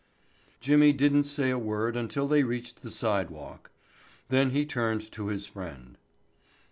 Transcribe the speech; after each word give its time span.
Jimmy 0.59 0.93
didn't 0.93 1.25
say 1.25 1.51
a 1.51 1.59
word 1.59 1.95
until 1.95 2.27
they 2.27 2.41
reached 2.41 2.81
the 2.81 2.89
sidewalk. 2.89 3.69
Then 4.29 4.49
he 4.49 4.65
turned 4.65 5.01
to 5.11 5.27
his 5.27 5.45
friend. 5.45 5.95